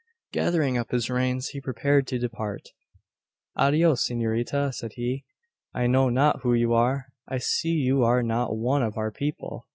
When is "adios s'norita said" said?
3.55-4.93